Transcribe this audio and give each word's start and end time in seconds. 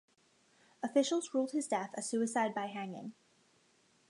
Officials 0.81 1.31
ruled 1.31 1.51
his 1.51 1.67
death 1.67 1.91
a 1.93 2.01
suicide 2.01 2.55
by 2.55 2.65
hanging. 2.65 3.13